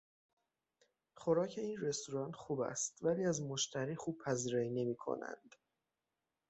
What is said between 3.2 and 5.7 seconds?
از مشتری خوب پذیرایی نمیکنند.